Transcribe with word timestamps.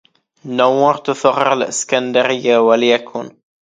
نورت 0.55 1.11
ثغر 1.13 1.53
الإسكندرية 1.53 2.57
وليكن 2.57 3.29